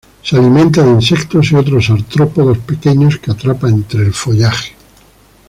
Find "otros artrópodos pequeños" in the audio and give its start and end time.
1.57-3.19